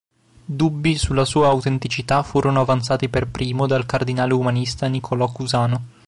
Dubbi 0.59 0.97
sulla 0.97 1.25
sua 1.25 1.49
autenticità 1.49 2.23
furono 2.23 2.61
avanzati 2.61 3.07
per 3.07 3.27
primo 3.27 3.67
dal 3.67 3.85
cardinale 3.85 4.33
umanista 4.33 4.87
Nicolò 4.87 5.31
Cusano. 5.31 5.87